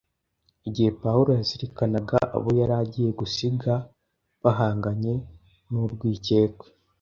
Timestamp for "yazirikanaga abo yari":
1.39-2.73